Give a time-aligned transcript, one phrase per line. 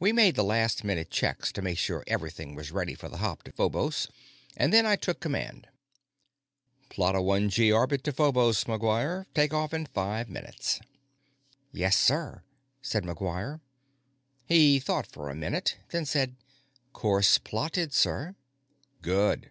[0.00, 3.42] We made the last minute checks to make sure everything was ready for the hop
[3.42, 4.08] to Phobos,
[4.56, 5.68] and then I took command.
[6.88, 9.26] "Plot a one gee orbit to Phobos, McGuire.
[9.34, 10.80] Take off in five minutes."
[11.72, 12.42] "Yes, sir,"
[12.80, 13.60] said McGuire.
[14.46, 16.34] He thought for a minute, then said:
[16.94, 18.34] "Course plotted, sir."
[19.02, 19.50] "Good."